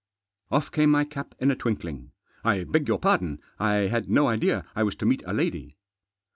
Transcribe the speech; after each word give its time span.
Off 0.49 0.71
came 0.71 0.89
my 0.89 1.05
cap 1.05 1.35
in 1.37 1.51
a 1.51 1.55
twinkling." 1.55 2.09
I 2.43 2.63
beg 2.63 2.87
your 2.87 2.97
pardon. 2.97 3.37
I 3.59 3.73
had 3.89 4.09
no 4.09 4.29
idea 4.29 4.65
I 4.75 4.81
was 4.81 4.95
to 4.95 5.05
meet 5.05 5.21
a 5.27 5.33
lady." 5.35 5.77